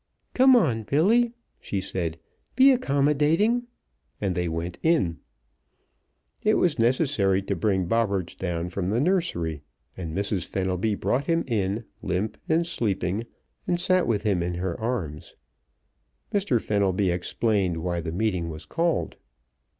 [0.33, 2.17] "Come on, Billy," she said.
[2.55, 3.67] "Be accommodating,"
[4.19, 5.19] and they went in.
[6.41, 9.61] It was necessary to bring Bobberts down from the nursery,
[9.95, 10.47] and Mrs.
[10.47, 13.27] Fenelby brought him in, limp and sleeping,
[13.67, 15.35] and sat with him in her arms.
[16.33, 16.59] Mr.
[16.59, 19.17] Fenelby explained why the meeting was called.